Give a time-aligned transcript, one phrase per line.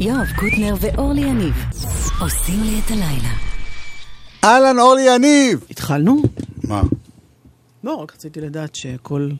[0.00, 1.54] יואב קוטנר ואורלי יניב
[2.20, 3.34] עושים לי את הלילה.
[4.44, 5.64] אהלן, אורלי יניב!
[5.70, 6.22] התחלנו?
[6.64, 6.82] מה?
[7.84, 9.30] לא, רק רציתי לדעת שהכל...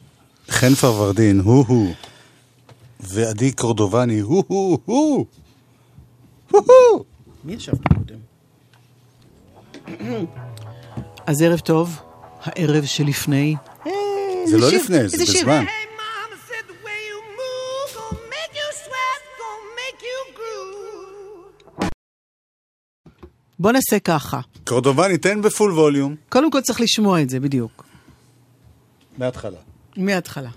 [0.48, 1.94] חן פרוורדין, הוא-הוא.
[3.00, 5.26] ועדי קורדובני, הוא-הוא-הוא.
[6.50, 7.04] הוא-הוא.
[7.44, 8.18] מי ישב פה קודם?
[11.26, 11.98] אז ערב טוב,
[12.42, 13.56] הערב שלפני...
[14.46, 15.40] זה לא לפני, זה איזה שיר?
[15.40, 15.64] בזמן.
[23.64, 24.40] בוא נעשה ככה.
[24.66, 26.14] קורדובני, תן בפול ווליום.
[26.28, 27.84] קודם כל צריך לשמוע את זה, בדיוק.
[29.18, 29.58] מההתחלה.
[29.96, 30.50] מההתחלה.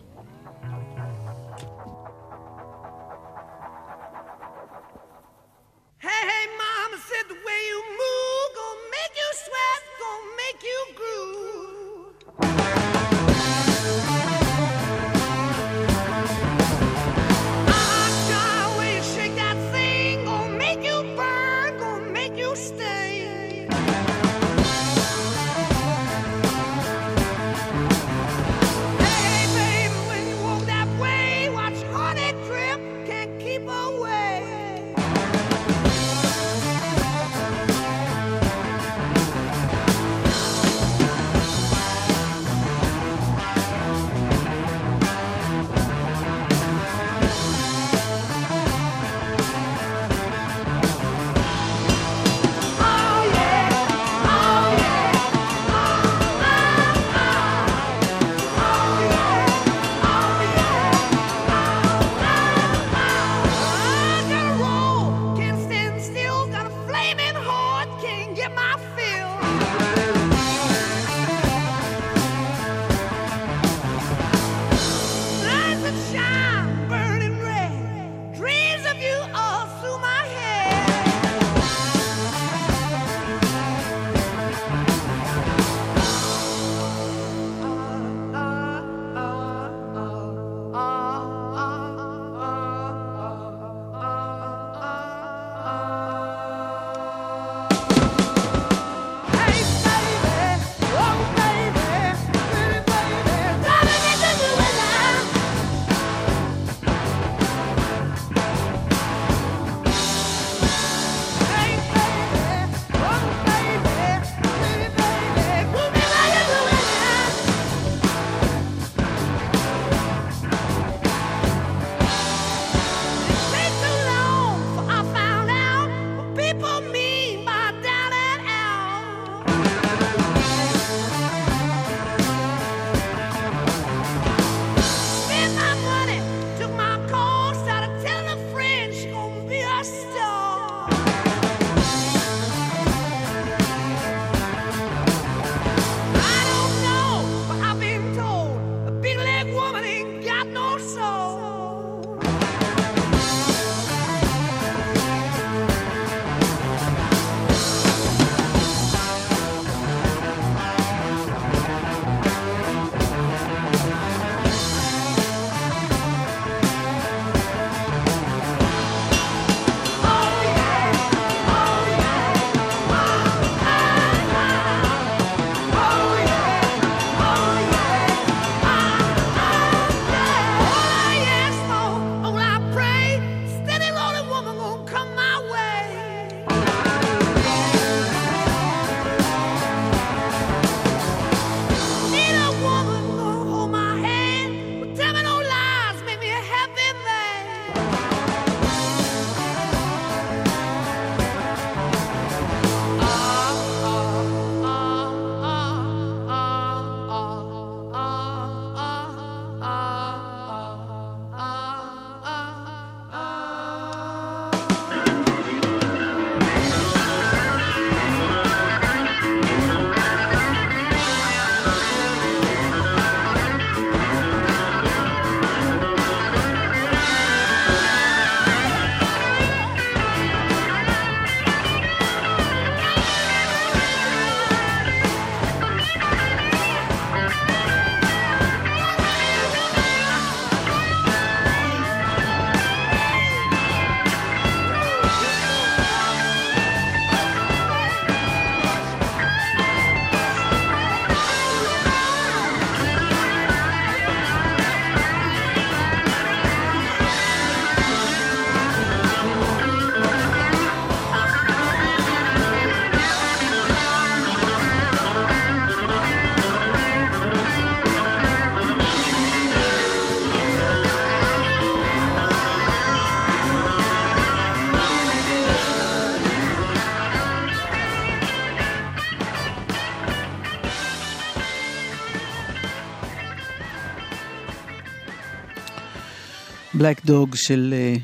[286.78, 287.74] בלק דוג של...
[287.78, 287.96] אה,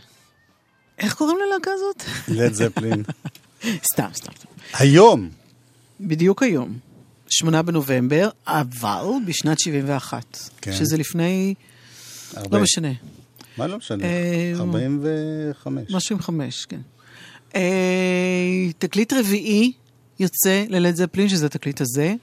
[1.00, 2.04] איך קוראים ללהקה הזאת?
[2.28, 3.04] לד זפלין.
[3.94, 4.32] סתם, סתם.
[4.74, 5.30] היום,
[6.00, 6.78] בדיוק היום,
[7.30, 10.38] שמונה בנובמבר, אבל בשנת 71.
[10.62, 10.74] כן.
[10.74, 11.54] שזה לפני,
[12.36, 12.58] הרבה.
[12.58, 12.92] לא משנה,
[13.58, 14.04] מה לא משנה?
[14.04, 15.92] אה, 45.
[15.94, 16.80] משהו עם חמש, כן.
[17.56, 19.72] אה, תקליט רביעי
[20.20, 22.16] יוצא ללד זפלין, שזה התקליט הזה,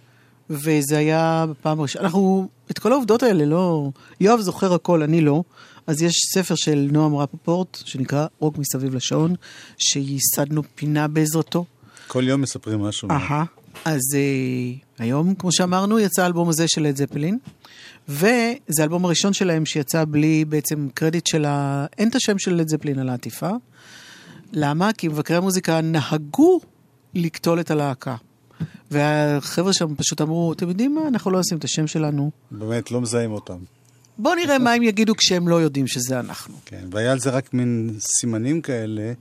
[0.50, 2.05] וזה היה בפעם הראשונה.
[2.05, 3.91] אנחנו, את כל העובדות האלה, לא...
[4.20, 5.43] יואב זוכר הכל, אני לא.
[5.90, 9.34] אז יש ספר של נועם רפפורט, שנקרא רוק מסביב לשעון,
[9.78, 11.64] שייסדנו פינה בעזרתו.
[12.06, 13.10] כל יום מספרים משהו.
[13.10, 13.44] אהה.
[13.84, 17.38] אז אה, היום, כמו שאמרנו, יצא האלבום הזה של לד זפלין,
[18.08, 21.87] וזה האלבום הראשון שלהם שיצא בלי בעצם קרדיט של ה...
[21.98, 23.50] אין את השם של לד זפלין על העטיפה.
[24.52, 24.92] למה?
[24.92, 26.60] כי מבקרי המוזיקה נהגו
[27.14, 28.16] לקטול את הלהקה.
[28.90, 32.31] והחבר'ה שם פשוט אמרו, אתם יודעים מה, אנחנו לא נשים את השם שלנו.
[32.50, 33.58] באמת, לא מזהים אותם.
[34.18, 36.54] בואו נראה מה הם יגידו כשהם לא יודעים שזה אנחנו.
[36.64, 39.12] כן, והיה על זה רק מין סימנים כאלה,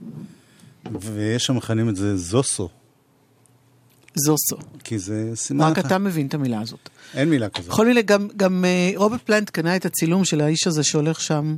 [1.00, 2.68] ויש שם מכנים את זה זוסו,
[4.14, 4.56] זוסו.
[4.84, 5.64] כי זה סימן...
[5.64, 5.86] רק אחד.
[5.86, 6.88] אתה מבין את המילה הזאת.
[7.14, 7.70] אין מילה כזאת.
[7.70, 11.56] בכל מיני, גם, גם אה, רוברט פלנט קנה את הצילום של האיש הזה שהולך שם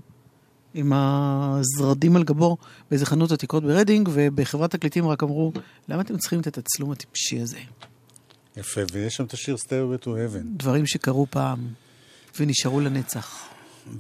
[0.75, 2.57] עם הזרדים על גבו
[2.91, 5.53] באיזה חנות עתיקות ברדינג, ובחברת תקליטים רק אמרו,
[5.89, 7.59] למה אתם צריכים את התצלום הטיפשי הזה?
[8.57, 11.59] יפה, ויש שם את השיר Stairway to Heaven, דברים שקרו פעם
[12.41, 13.39] ונשארו לנצח.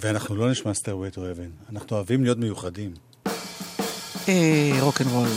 [0.00, 2.94] ואנחנו לא נשמע Stairway to Heaven, אנחנו אוהבים להיות מיוחדים.
[4.29, 5.29] אה, רוקנרול.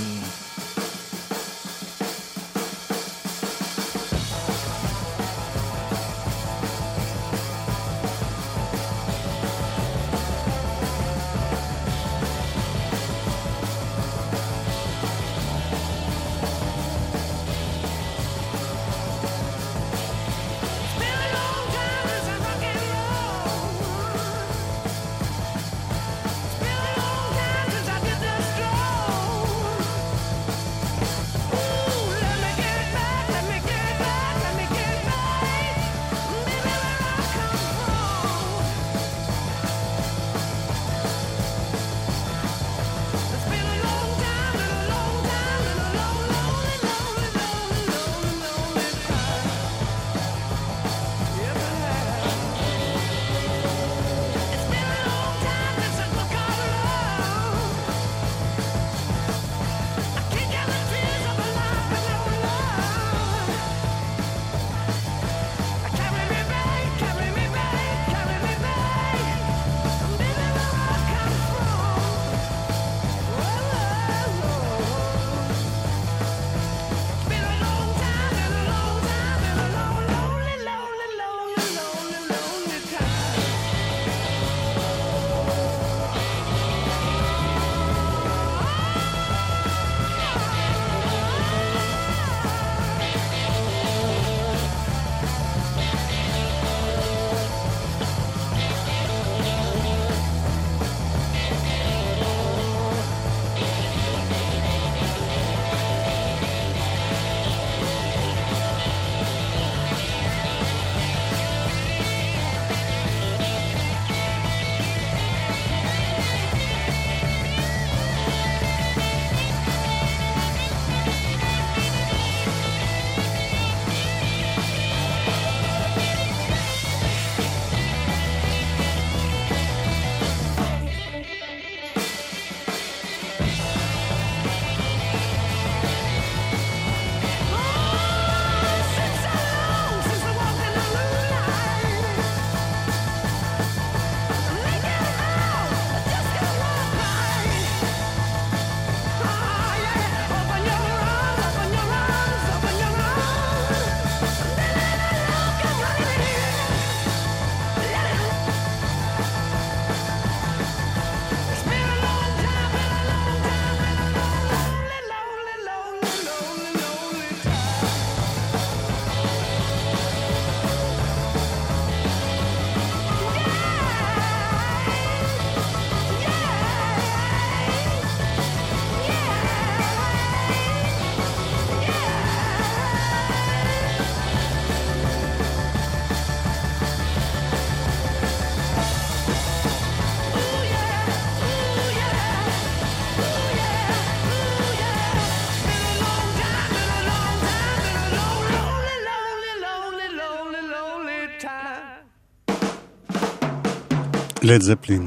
[204.48, 205.06] לד זפלין.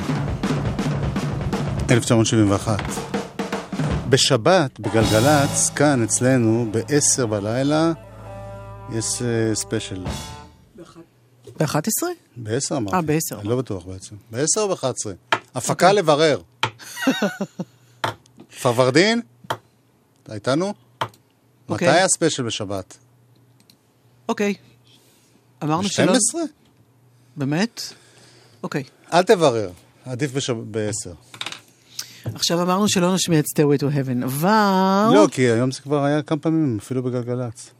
[1.90, 2.78] 1971.
[4.08, 7.92] בשבת, בגלגלצ, כאן אצלנו, ב-10 בלילה,
[8.92, 9.04] יש
[9.54, 10.04] ספיישל.
[11.58, 11.78] ב-11?
[12.36, 12.96] ב-10 אמרתי.
[12.96, 13.40] אה, ב-10.
[13.40, 14.16] אני לא בטוח בעצם.
[14.30, 15.06] ב-10 או ב-11?
[15.54, 16.40] הפקה לברר.
[18.62, 19.20] פרוורדין?
[20.22, 20.74] אתה איתנו?
[21.68, 21.88] אוקיי.
[21.88, 22.98] מתי הספיישל בשבת?
[24.28, 24.54] אוקיי.
[25.62, 26.12] אמרנו שלא...
[26.12, 26.38] ב-12?
[27.36, 27.82] באמת?
[28.62, 28.84] אוקיי.
[29.12, 29.70] אל תברר,
[30.04, 31.10] עדיף ב-10.
[32.34, 35.14] עכשיו אמרנו שלא נשמיע את Stairway to Heaven, אבל...
[35.14, 37.70] לא, כי היום זה כבר היה כמה פעמים, אפילו בגלגלצ.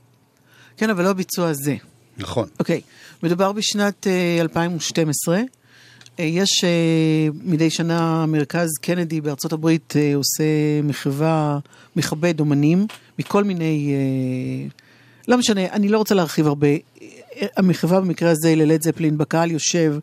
[0.76, 1.76] כן, אבל לא הביצוע הזה.
[2.18, 2.48] נכון.
[2.58, 2.80] אוקיי,
[3.22, 5.40] מדובר בשנת אה, 2012.
[6.20, 10.44] אה, יש אה, מדי שנה מרכז קנדי בארצות הברית אה, עושה
[10.82, 11.58] מחווה,
[11.96, 12.86] מכבד אומנים
[13.18, 13.94] מכל מיני...
[13.94, 14.68] אה,
[15.28, 16.68] לא משנה, אני לא רוצה להרחיב הרבה.
[17.56, 19.94] המחווה במקרה הזה ללד זפלין, בקהל יושב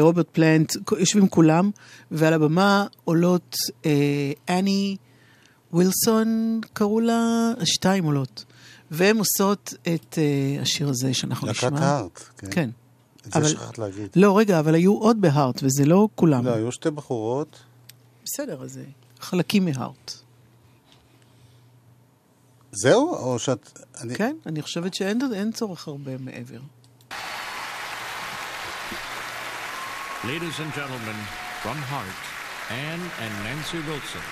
[0.00, 1.70] רוברט פלנט, יושבים כולם,
[2.10, 3.92] ועל הבמה עולות אה,
[4.48, 4.96] אני
[5.72, 8.44] ווילסון, קראו לה, שתיים עולות.
[8.90, 11.70] והן עושות את אה, השיר הזה שאנחנו נשמע.
[11.70, 12.20] להקת הארט.
[12.38, 12.46] כן.
[12.50, 12.70] כן.
[13.26, 14.08] את זה אבל- שכחת להגיד.
[14.16, 16.44] לא, רגע, אבל היו עוד בהארט, וזה לא כולם.
[16.46, 17.58] לא, היו שתי בחורות.
[18.24, 18.84] בסדר, אז זה
[19.20, 20.12] חלקים מהארט.
[22.72, 23.14] זהו?
[23.14, 23.78] או שאת...
[24.00, 24.14] אני...
[24.14, 26.58] כן, אני חושבת שאין אין צורך הרבה מעבר.
[30.24, 31.16] Ladies and gentlemen,
[31.62, 32.06] from Heart,
[32.70, 34.22] Anne and Nancy Wilson.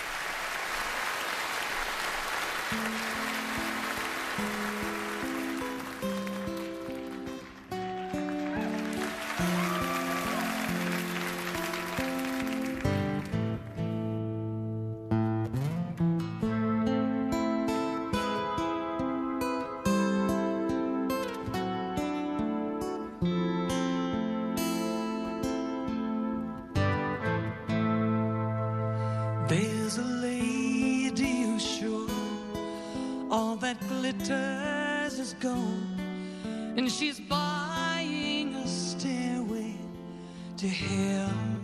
[37.00, 39.74] She's buying a stairway
[40.58, 41.56] to heaven.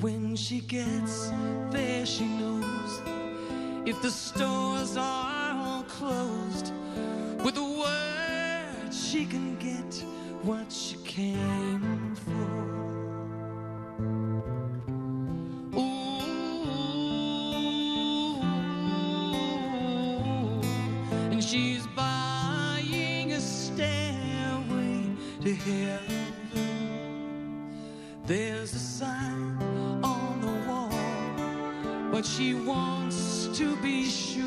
[0.00, 1.32] When she gets
[1.70, 3.00] there, she knows
[3.84, 6.72] if the stores are all closed,
[7.42, 10.04] with a word she can get
[10.44, 11.59] what she came
[28.26, 29.58] There's a sign
[30.04, 30.92] on the wall,
[32.12, 34.46] but she wants to be sure.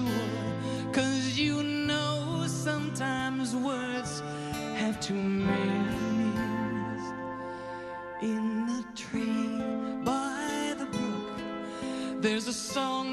[0.94, 4.22] Cause you know sometimes words
[4.76, 7.04] have meanings.
[8.22, 9.62] In the tree
[10.06, 13.13] by the brook, there's a songbird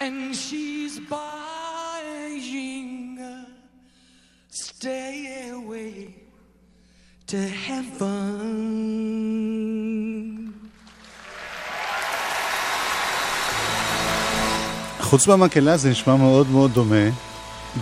[0.00, 2.48] and she's buying
[3.18, 3.46] a
[4.50, 6.14] stairway
[7.26, 8.88] to heaven.
[15.00, 17.08] חוץ מהמקהלה זה נשמע מאוד מאוד דומה,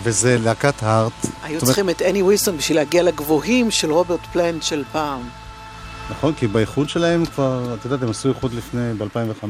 [0.03, 1.13] וזה להקת הארט.
[1.43, 5.29] היו צריכים את אני וויסטון בשביל להגיע לגבוהים של רוברט פלנט של פעם.
[6.09, 9.43] נכון, כי באיחוד שלהם כבר, את יודעת, הם עשו איחוד לפני, ב-2005.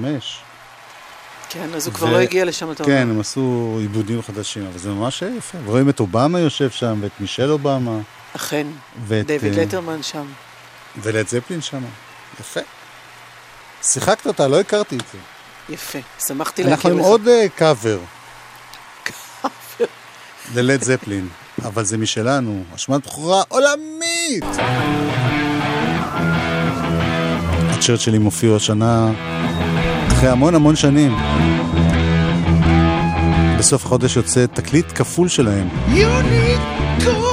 [1.50, 2.96] כן, אז הוא כבר לא הגיע לשם, אתה אומר.
[2.96, 5.58] כן, הם עשו עיבודים חדשים, אבל זה ממש יפה.
[5.66, 8.00] ורואים את אובמה יושב שם, ואת מישל אובמה,
[8.36, 8.68] אכן,
[9.08, 9.26] ואת...
[9.26, 10.26] דיוויד אה, לטרמן שם.
[11.02, 11.84] ולד זפלין שם.
[12.40, 12.60] יפה.
[13.82, 15.18] שיחקת אותה, לא הכרתי את זה.
[15.74, 17.06] יפה, שמחתי אנחנו להכיר עם לך.
[17.06, 18.00] עוד אה, קאבר
[20.56, 21.30] ללד זפלין,
[21.66, 24.44] אבל זה משלנו, אשמת בכורה עולמית!
[27.70, 29.12] הצ'רצ'ילים הופיעו השנה
[30.17, 31.15] אחרי המון המון שנים.
[33.60, 35.67] בסוף החודש יוצא תקליט כפול שלהם.
[35.89, 37.27] You need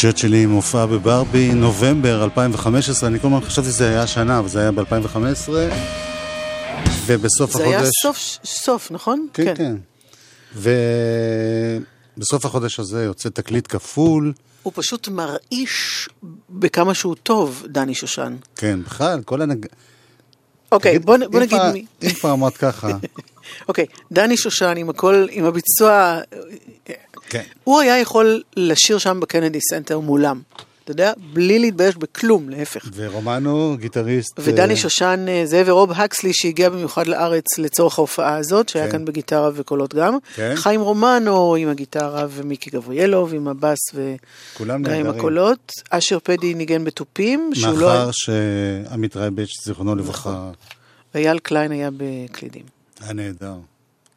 [0.00, 4.72] צ'רצ'ילי מופע בברבי, נובמבר 2015, אני כל הזמן חשבתי שזה היה השנה, אבל זה היה
[4.72, 5.50] ב-2015,
[7.06, 7.74] ובסוף זה החודש...
[7.74, 9.26] היה סוף, סוף, נכון?
[9.34, 9.76] כן, כן.
[12.16, 14.32] ובסוף החודש הזה יוצא תקליט כפול,
[14.62, 16.08] הוא פשוט מרעיש
[16.50, 18.36] בכמה שהוא טוב, דני שושן.
[18.56, 19.66] כן, בכלל, כל הנג...
[20.72, 21.86] אוקיי, תגיד, בוא, בוא אם נגיד מי.
[22.02, 22.88] אם כבר אמרת ככה,
[23.68, 26.20] אוקיי, דני שושן עם הכל, עם הביצוע,
[27.30, 27.42] כן.
[27.64, 30.40] הוא היה יכול לשיר שם בקנדי סנטר מולם.
[30.84, 31.12] אתה יודע?
[31.32, 32.88] בלי להתבייש בכלום, להפך.
[32.94, 34.32] ורומנו, גיטריסט...
[34.38, 38.92] ודני אה, שושן, אה, זה ורוב הקסלי שהגיע במיוחד לארץ לצורך ההופעה הזאת, שהיה כן.
[38.92, 40.18] כאן בגיטרה וקולות גם.
[40.34, 40.52] כן.
[40.56, 44.84] חיים רומנו עם הגיטרה ומיקי גבריאלוב עם הבאס וגם.
[45.06, 45.72] הקולות.
[45.90, 47.72] אשר פדי ניגן בתופים, לא...
[47.72, 50.50] מאחר שעמית רייבץ', זיכרונו לברכה,
[51.14, 52.64] ואייל קליין היה בקלידים.
[53.00, 53.54] היה נהדר.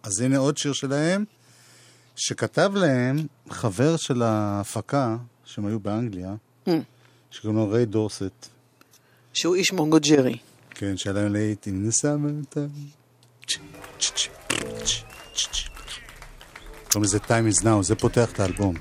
[0.04, 1.26] אז הנה עוד שיר שלהם,
[2.16, 3.18] שכתב להם
[3.50, 6.36] חבר של ההפקה, שהם היו באנגליה,
[6.68, 6.70] Mm.
[7.32, 8.48] שקוראים לו ריי דורסט.
[9.34, 10.38] שהוא איש מונגו ג'רי.
[10.70, 12.60] כן, שהיה להם להיט in the summer
[16.92, 18.76] קוראים לזה Time is Now, זה פותח את האלבום.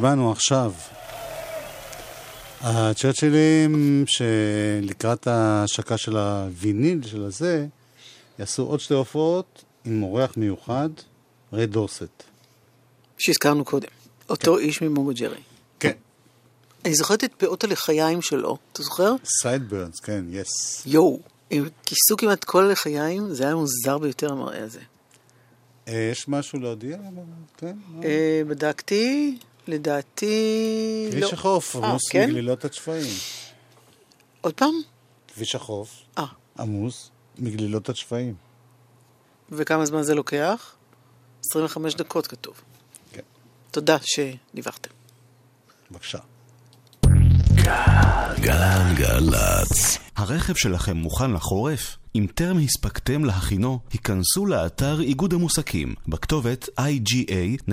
[0.00, 0.72] אז באנו עכשיו.
[2.60, 7.66] הצ'רצ'ילים שלקראת ההשקה של הוויניל של הזה,
[8.38, 10.88] יעשו עוד שתי הופעות עם אורח מיוחד,
[11.52, 12.22] ריי דורסט.
[13.18, 13.88] שהזכרנו קודם.
[14.28, 15.40] אותו איש ממוגו ג'רי.
[15.80, 15.92] כן.
[16.84, 19.14] אני זוכרת את פאות הלחיים שלו, אתה זוכר?
[19.42, 20.82] sideburns, כן, yes.
[20.86, 24.80] יואו, הם כיסו כמעט כל הלחיים, זה היה מוזר ביותר המראה הזה.
[25.88, 26.98] אה, יש משהו להודיע?
[27.56, 27.76] כן?
[27.88, 28.04] מה?
[28.04, 29.38] אה, בדקתי,
[29.70, 31.06] לדעתי...
[31.06, 31.12] לא.
[31.12, 32.28] כביש החוף, אה, עמוס כן?
[32.28, 33.12] מגלילות השפיים.
[34.40, 34.74] עוד פעם?
[35.34, 36.24] כביש החוף, אה,
[36.58, 38.34] עמוס מגלילות השפיים.
[39.50, 40.74] וכמה זמן זה לוקח?
[41.50, 42.60] 25 דקות כתוב.
[43.12, 43.22] כן.
[43.70, 44.90] תודה שדיווחתם.
[45.90, 46.18] בבקשה.
[48.40, 49.98] גלגלצ.
[50.16, 51.96] הרכב שלכם מוכן לחורף?
[52.14, 57.64] אם טרם הספקתם להכינו, היכנסו לאתר איגוד המוסקים בכתובת iga.org.il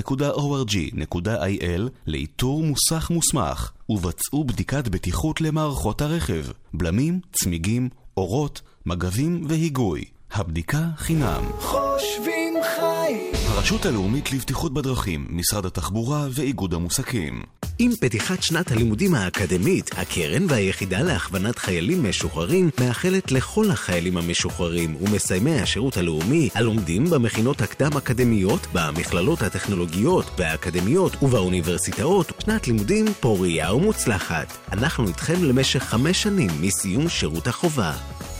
[2.07, 10.03] לאיתור מוסך מוסמך ובצעו בדיקת בטיחות למערכות הרכב, בלמים, צמיגים, אורות, מגבים והיגוי.
[10.31, 11.43] הבדיקה חינם.
[11.59, 13.36] חושבים חיים.
[13.57, 17.41] הרשות הלאומית לבטיחות בדרכים, משרד התחבורה ואיגוד המוסקים.
[17.79, 25.61] עם פתיחת שנת הלימודים האקדמית, הקרן והיחידה להכוונת חיילים משוחררים מאחלת לכל החיילים המשוחררים ומסיימי
[25.61, 34.57] השירות הלאומי הלומדים במכינות הקדם-אקדמיות, במכללות הטכנולוגיות, באקדמיות ובאוניברסיטאות שנת לימודים פוריה ומוצלחת.
[34.71, 37.93] אנחנו איתכם למשך חמש שנים מסיום שירות החובה.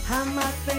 [0.07, 0.76] המקפצה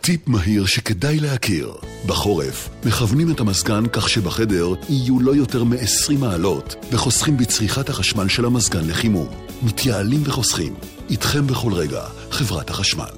[0.00, 1.74] טיפ מהיר שכדאי להכיר.
[2.06, 8.44] בחורף, מכוונים את המזגן כך שבחדר יהיו לא יותר מ-20 מעלות, וחוסכים בצריכת החשמל של
[8.44, 9.28] המזגן לחימום.
[9.62, 10.74] מתייעלים וחוסכים.
[11.10, 13.10] איתכם בכל רגע, חברת החשמל.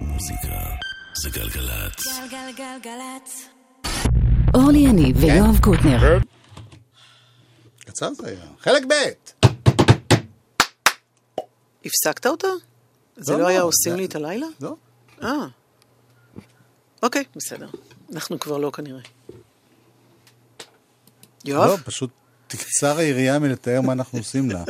[0.00, 0.58] מוזיקה
[1.22, 2.06] זה גלגלצ.
[2.30, 3.48] גלגלגלגלצ.
[4.54, 6.18] אורלי יניב ויואב קוטנר.
[7.78, 8.44] קצר זה היה.
[8.60, 8.94] חלק ב'.
[11.84, 12.71] הפסקת אותה?
[13.16, 14.46] זה לא, לא היה לא, עושים לי את הלילה?
[14.60, 14.74] לא.
[15.22, 15.46] אה.
[17.02, 17.68] אוקיי, בסדר.
[18.12, 19.00] אנחנו כבר לא כנראה.
[19.30, 19.34] לא,
[21.44, 21.82] יואב?
[21.84, 22.10] פשוט
[22.46, 24.64] תקצר היריעה מלתאר מה אנחנו עושים לה.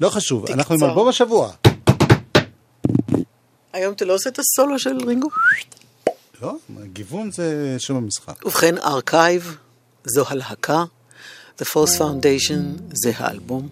[0.00, 0.84] לא חשוב, אנחנו עם.
[0.84, 1.52] אלבום השבוע.
[3.72, 5.28] היום אתה לא עושה את הסולו של רינגו?
[6.42, 6.56] לא,
[6.92, 8.46] גיוון זה שם המשחק.
[8.46, 9.56] ובכן, ארכייב
[10.04, 10.84] זו הלהקה,
[11.58, 13.68] The False Foundation זה האלבום.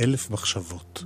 [0.00, 1.04] אלף מחשבות.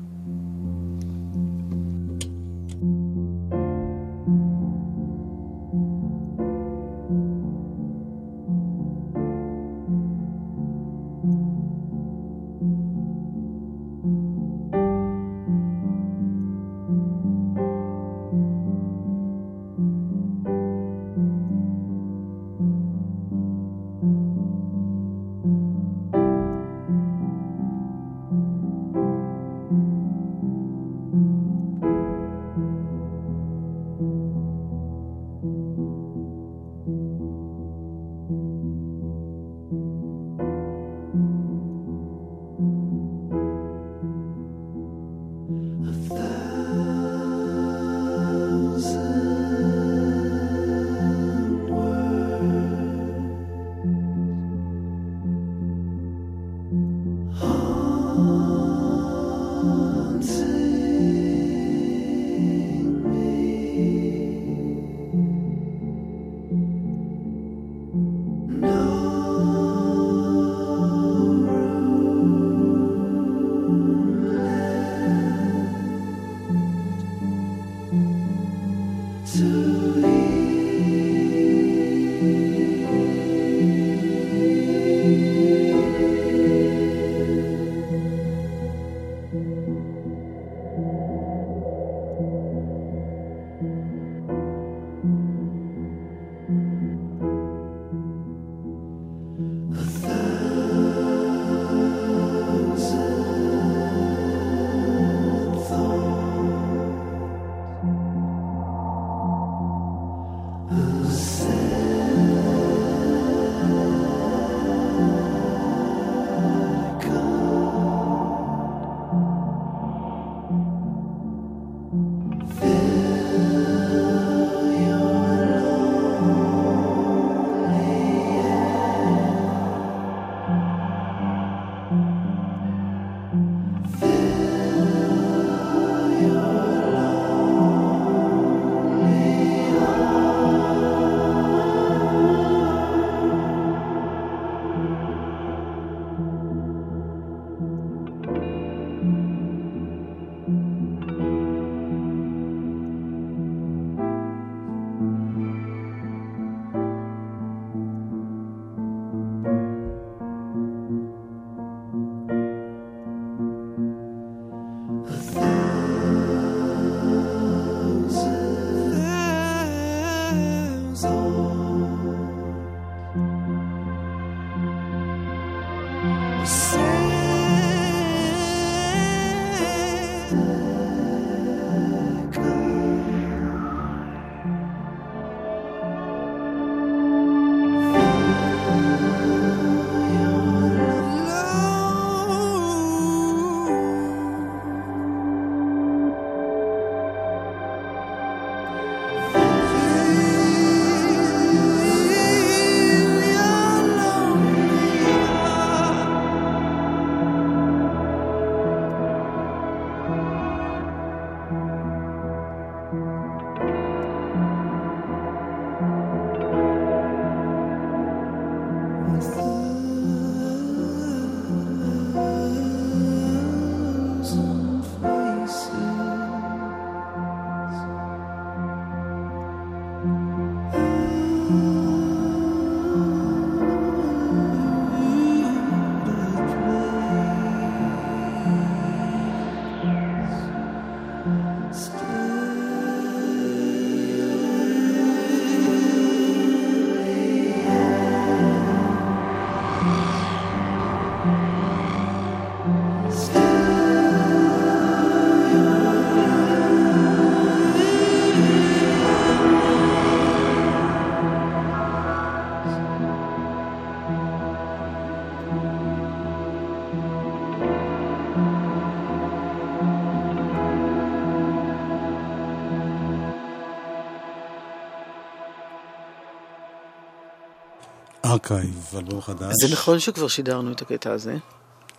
[278.30, 279.52] ארכייב, אלבום חדש.
[279.62, 281.36] זה נכון שכבר שידרנו את הקטע הזה,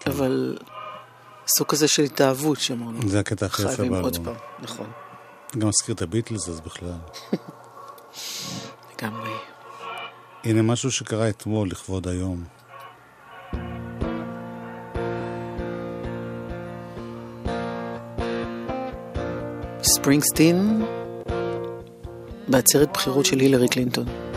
[0.08, 0.58] אבל
[1.58, 3.10] סוג כזה של התאהבות שאמרנו.
[3.10, 4.34] זה הקטע הכי יפה חייבים עוד באלבום.
[4.34, 4.88] פעם, נכון.
[5.58, 6.98] גם מזכיר את הביטלס אז בכלל.
[8.92, 9.30] לגמרי.
[10.44, 12.44] הנה משהו שקרה אתמול לכבוד היום.
[19.84, 20.86] ספרינגסטין
[22.48, 24.31] בעצרת בחירות של הילרי קלינטון.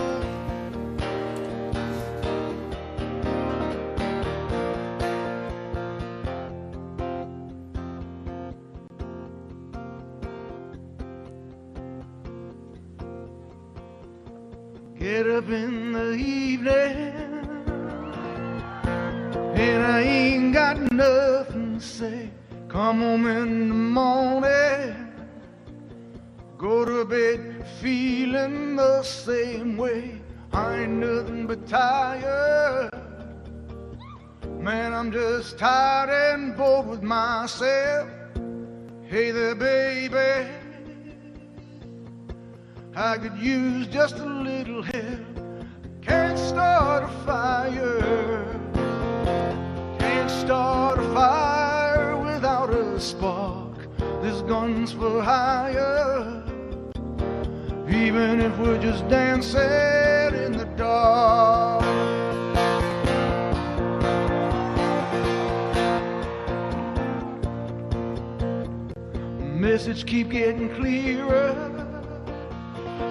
[69.75, 71.53] Message keep getting clearer.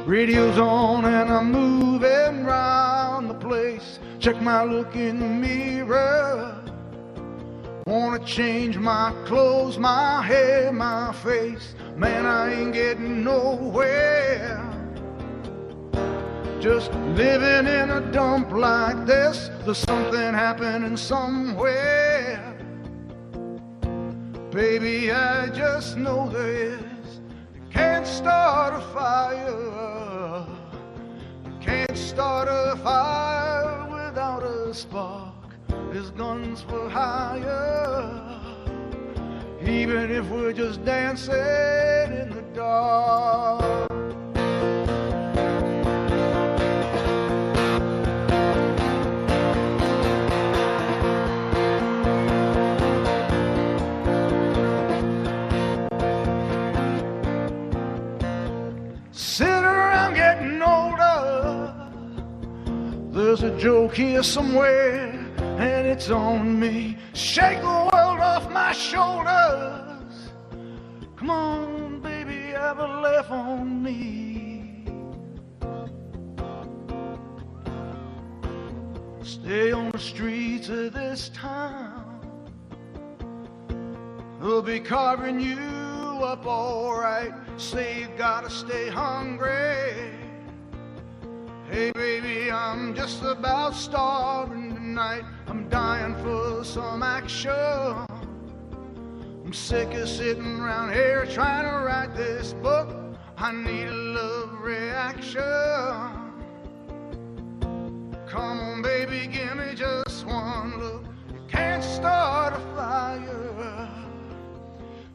[0.06, 4.00] Radio's on and I'm moving round the place.
[4.20, 6.56] Check my look in the mirror.
[7.86, 11.76] Wanna change my clothes, my hair, my face.
[11.98, 14.64] Man, I ain't getting nowhere.
[16.62, 19.50] Just living in a dump like this.
[19.66, 22.03] There's something happening somewhere.
[24.54, 27.22] Baby, I just know there is.
[27.72, 30.46] Can't start a fire.
[31.60, 35.34] Can't start a fire without a spark.
[35.92, 38.30] This gun's for hire.
[39.64, 43.93] Even if we're just dancing in the dark.
[63.36, 65.10] There's a joke here somewhere,
[65.40, 67.00] and it's on me.
[67.14, 70.30] Shake the world off my shoulders.
[71.16, 74.86] Come on, baby, have a laugh on me.
[79.24, 82.20] Stay on the streets of this town.
[84.42, 85.58] We'll be carving you
[86.24, 87.34] up alright.
[87.58, 90.23] Say you gotta stay hungry.
[91.74, 95.24] Hey baby, I'm just about starving tonight.
[95.48, 97.50] I'm dying for some action.
[97.50, 102.96] I'm sick of sitting around here trying to write this book.
[103.38, 105.42] I need a love reaction.
[108.28, 111.06] Come on, baby, give me just one look.
[111.34, 113.90] You can't start a fire.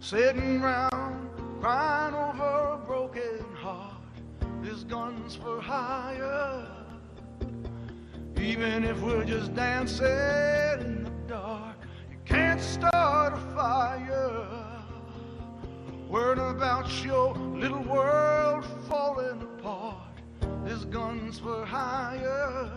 [0.01, 1.31] Sitting around
[1.61, 2.88] crying over.
[4.79, 6.65] This gun's for hire.
[8.41, 11.75] Even if we're just dancing in the dark,
[12.09, 14.47] you can't start a fire.
[16.09, 20.23] Worrying about your little world falling apart.
[20.65, 22.71] This gun's for hire.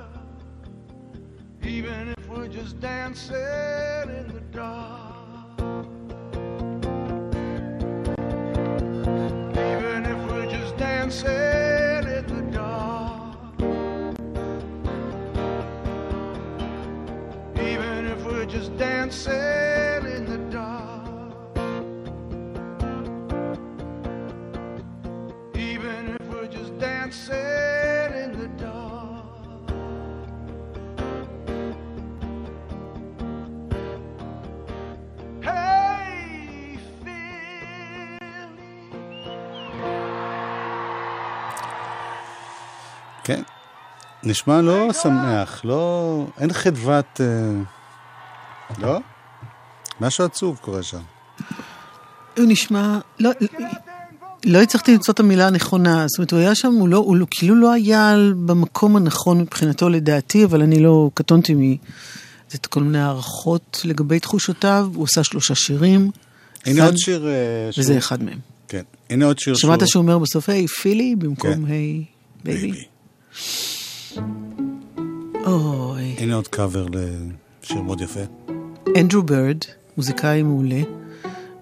[1.61, 5.00] Even if we're just dancing in the dark.
[19.23, 21.57] Dancing in the dark.
[25.55, 29.71] Even if we're just dancing in the dark.
[35.41, 36.79] Hey,
[43.23, 43.41] כן.
[44.23, 46.25] נשמע לא שמח, לא...
[46.39, 47.21] אין חדוות...
[47.21, 47.61] אה,
[48.77, 48.99] לא?
[50.01, 50.99] משהו עצוב קורה שם.
[52.37, 53.31] הוא נשמע, לא,
[54.45, 57.25] לא הצלחתי למצוא את המילה הנכונה, זאת אומרת, הוא היה שם, הוא, לא, הוא לא-
[57.31, 61.75] כאילו לא היה במקום הנכון מבחינתו לדעתי, אבל אני לא קטונתי מ...
[62.55, 66.11] את כל מיני הערכות לגבי תחושותיו, הוא עשה שלושה שירים.
[66.65, 67.27] הנה עוד שיר...
[67.27, 67.31] אה,
[67.71, 68.39] שהוא- וזה אחד מהם.
[68.67, 68.81] כן.
[69.09, 71.71] הנה עוד שיר שמעת שהוא- שהוא אומר בסוף, hey Philly, במקום כן.
[71.71, 72.03] hey
[72.43, 72.83] baby?
[75.45, 76.15] אוי.
[76.17, 76.85] הנה עוד קאבר
[77.63, 78.19] לשיר מאוד יפה.
[78.97, 79.57] אנדרו ברד,
[79.97, 80.81] מוזיקאי מעולה,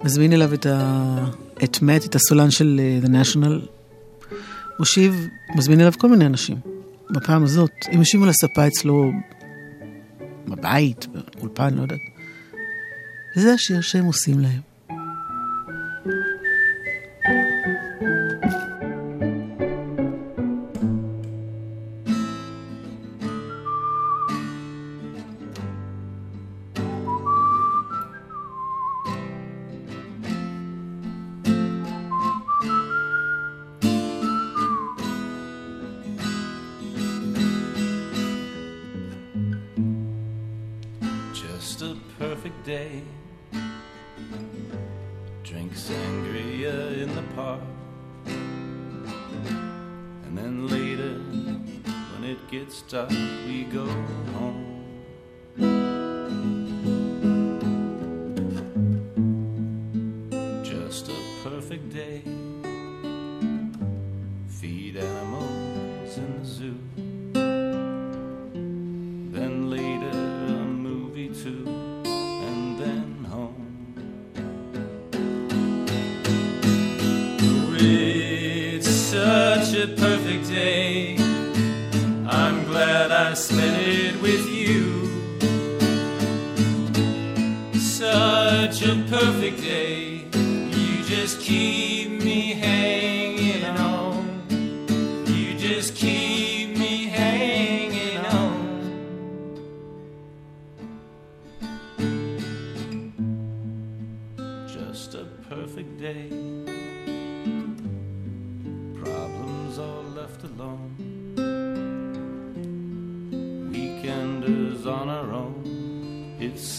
[0.03, 1.25] מזמין אליו את, ה...
[1.63, 3.67] את מאט, את הסולן של אה, The National,
[4.79, 6.57] מושיב, מזמין אליו כל מיני אנשים.
[7.09, 9.11] בפעם הזאת, הם יושבים על הספה אצלו
[10.47, 11.07] בבית,
[11.37, 11.99] באולפן, לא יודעת.
[13.37, 14.68] וזה השיר שהם עושים להם.
[79.69, 81.15] Such a perfect day.
[82.25, 85.05] I'm glad I spent it with you.
[87.79, 90.25] Such a perfect day.
[90.33, 91.88] You just keep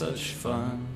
[0.00, 0.86] such fun.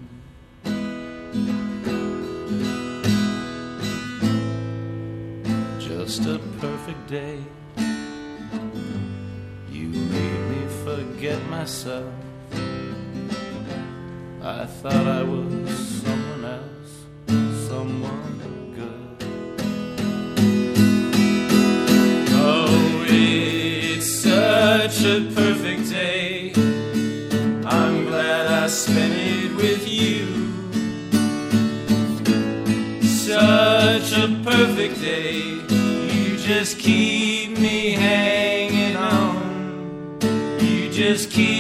[5.79, 7.39] Just a perfect day.
[9.71, 12.15] You made me forget myself.
[14.43, 15.69] I thought I was
[16.03, 16.95] someone else,
[17.69, 18.39] someone
[18.79, 19.19] good.
[22.31, 25.44] Oh, it's such a
[34.75, 35.35] perfect day.
[35.70, 40.18] You just keep me hanging on.
[40.59, 41.54] You just keep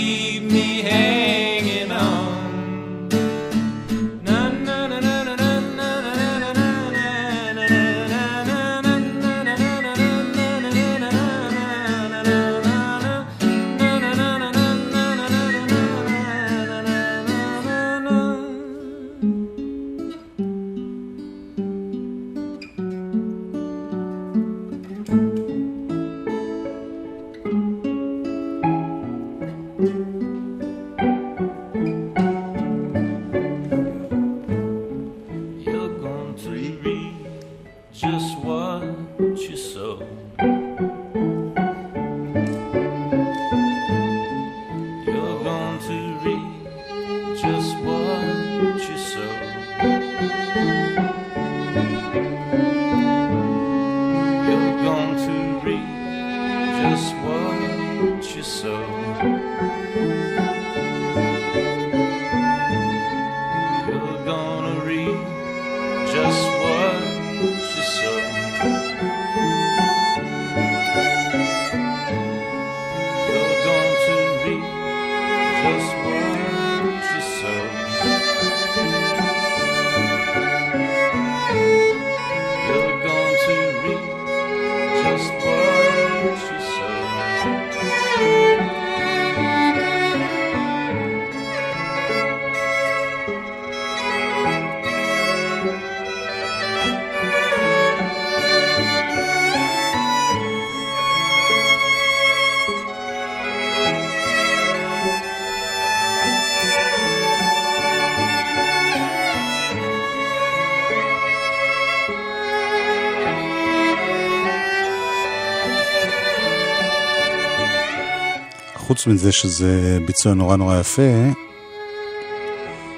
[118.94, 121.02] חוץ מזה שזה ביצוע נורא נורא יפה,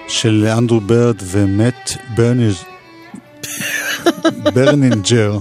[0.09, 2.55] של אנדרו ברד ומט ברנינג'
[4.55, 5.39] ברנינג'ר.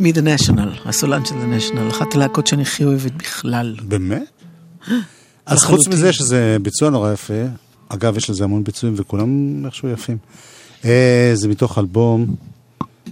[0.00, 3.76] מ-The National, הסולן של The National, אחת הלהקות שאני הכי אוהבת בכלל.
[3.82, 4.42] באמת?
[5.46, 7.42] אז חוץ מזה שזה ביצוע נורא יפה,
[7.88, 10.18] אגב, יש לזה המון ביצועים וכולם איכשהו יפים.
[10.84, 12.34] אה, זה מתוך אלבום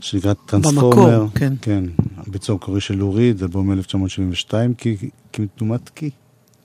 [0.01, 1.21] שנקרא Transformer.
[1.21, 1.53] במקור, כן.
[1.63, 1.85] כן,
[2.17, 4.97] הביצוע המקורי של לוריד, אלבום 1972, כי
[5.33, 6.11] כמדומת כי.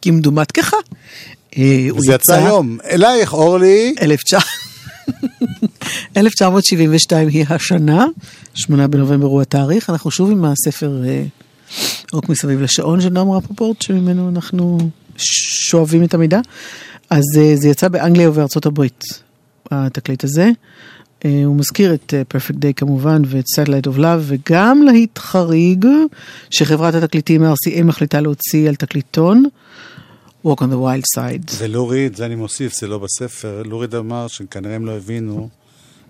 [0.01, 0.77] כמדומת ככה.
[1.57, 2.77] אה, וזה יצא היום.
[2.91, 3.95] אלייך, אורלי.
[6.17, 8.05] 1972 היא השנה,
[8.53, 11.23] 8 בנובמבר הוא התאריך, אנחנו שוב עם הספר אה,
[12.13, 14.77] רוק מסביב לשעון של נועם רפופורט, שממנו אנחנו
[15.17, 16.39] שואבים את המידע.
[17.09, 19.03] אז אה, זה יצא באנגליה ובארצות הברית,
[19.71, 20.49] התקליט הזה.
[21.23, 25.85] הוא מזכיר את Perfect Day כמובן ואת Satellite of Love וגם להיט חריג
[26.49, 29.43] שחברת התקליטים RCA מחליטה להוציא על תקליטון.
[30.45, 31.51] Walk on the Wild Side.
[31.51, 33.63] זה לוריד, זה אני מוסיף, זה לא בספר.
[33.65, 35.49] לוריד אמר שכנראה הם לא הבינו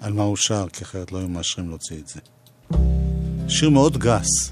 [0.01, 2.19] על מה הוא שר, כי אחרת לא היו מאשרים להוציא את זה.
[3.47, 4.51] שיר מאוד גס.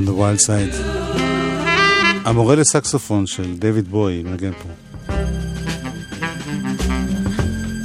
[0.00, 0.74] on the Wild Side.
[2.24, 4.68] המורה לסקסופון של דויד בוי מנגן פה.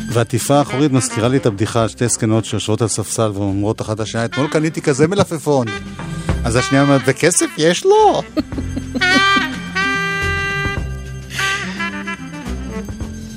[0.09, 4.25] והעטיפה האחורית מזכירה לי את הבדיחה על שתי זקנות שיושבות על ספסל ואומרות אחת לשנייה,
[4.25, 5.67] אתמול קניתי כזה מלפפון.
[6.43, 8.21] אז השנייה אומרת, וכסף יש לו?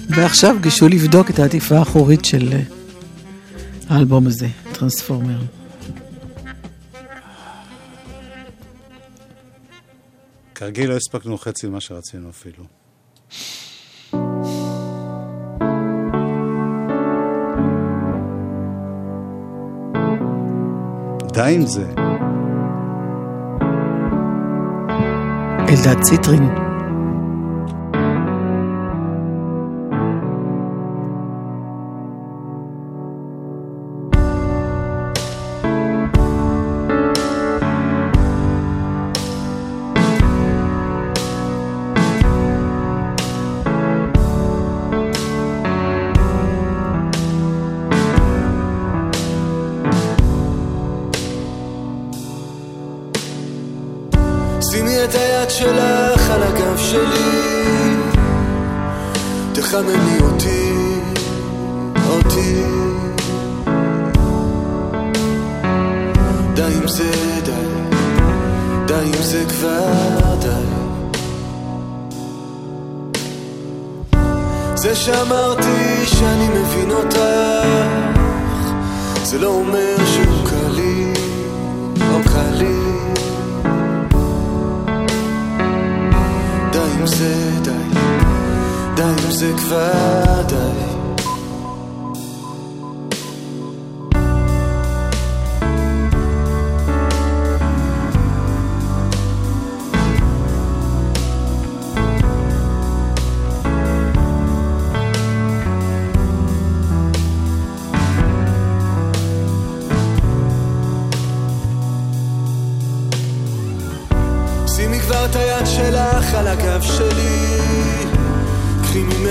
[0.09, 2.61] ועכשיו גשו לבדוק את העטיפה האחורית של אה,
[3.89, 5.58] האלבום הזה, טרנספורמר.
[10.59, 12.65] כרגיל לא הספקנו חצי ממה שרצינו אפילו.
[21.33, 21.87] די עם זה.
[25.69, 26.68] אלדד ציטרין.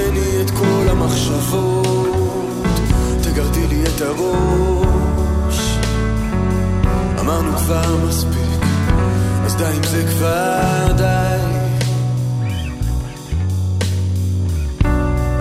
[0.08, 2.08] ממני את כל המחשבות.
[3.22, 5.78] תגרדי לי את הראש.
[7.20, 8.62] אמרנו כבר מספיק
[9.46, 11.58] אז די עם זה כבר די.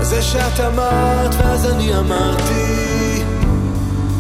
[0.02, 3.22] זה שאת אמרת ואז אני אמרתי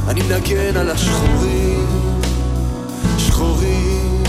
[0.08, 1.86] אני מנגן על השחורים
[3.18, 4.22] שחורים.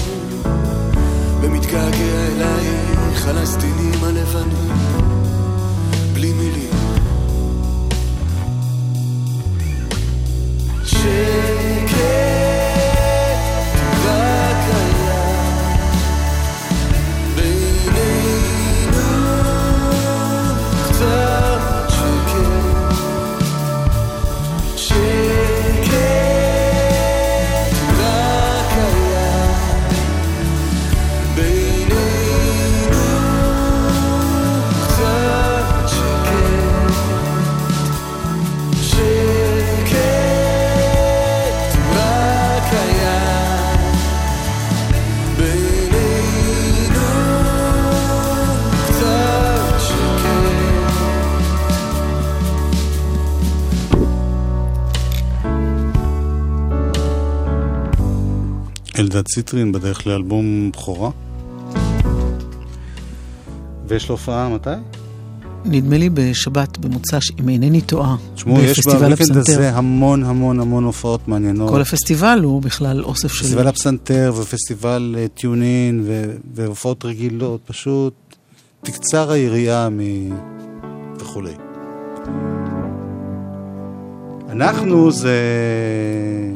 [1.41, 4.86] ומתגעגע אלייך על הסדינים הלבנים
[6.17, 6.69] בלי מילים.
[10.85, 12.36] שקט
[59.17, 61.09] אלדד ציטרין בדרך לאלבום בכורה.
[63.87, 64.69] ויש לו הופעה מתי?
[65.65, 68.15] נדמה לי בשבת, במוצ"ש, אם אינני טועה.
[68.35, 69.37] תשמעו, יש בוויקנד.
[69.37, 71.69] הזה המון המון המון הופעות מעניינות.
[71.69, 73.43] כל הפסטיבל הוא בכלל אוסף של...
[73.43, 78.13] פסטיבל הפסנתר ופסטיבל אה, טיונין ו- והופעות רגילות, פשוט
[78.81, 79.99] תקצר היריעה מ...
[81.19, 81.53] וכולי.
[84.49, 85.39] אנחנו זה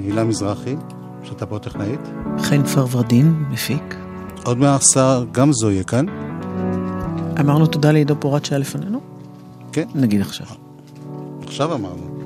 [0.05, 0.75] הילה מזרחי,
[1.23, 1.99] שאתה פה טכנאית.
[2.39, 3.95] חן פרוורדין, מפיק.
[4.43, 6.05] עוד מהשר גמזו יהיה כאן.
[7.39, 9.01] אמרנו תודה לעידו פורט שהיה לפנינו?
[9.71, 9.87] כן.
[9.95, 10.47] נגיד עכשיו.
[11.43, 12.21] עכשיו אמרנו.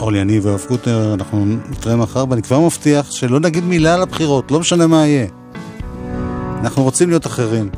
[0.00, 4.50] אורלי, אני ויואב קוטנר, אנחנו נתראה מחר, ואני כבר מבטיח שלא נגיד מילה על הבחירות,
[4.50, 5.26] לא משנה מה יהיה.
[6.60, 7.70] אנחנו רוצים להיות אחרים.